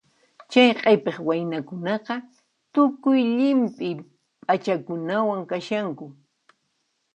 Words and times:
Chay 0.51 0.69
q'ipiq 0.79 1.17
waynakunaqa 1.27 2.15
tukuy 2.73 3.19
llimp'i 3.35 3.89
p'achakunawan 4.45 5.41
kashanku. 5.49 6.05